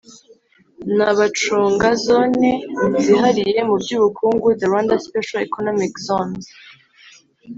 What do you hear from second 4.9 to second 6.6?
Special Economic Zones